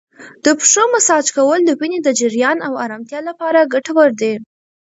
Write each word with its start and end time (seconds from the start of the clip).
د 0.45 0.47
پښو 0.59 0.83
مساج 0.93 1.25
کول 1.37 1.59
د 1.65 1.69
وینې 1.79 1.99
د 2.03 2.09
جریان 2.19 2.57
او 2.67 2.73
ارامتیا 2.83 3.19
لپاره 3.29 3.69
ګټور 3.73 4.09
دی. 4.21 4.33